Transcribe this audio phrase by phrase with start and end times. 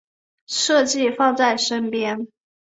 [0.47, 2.25] 设计放在身边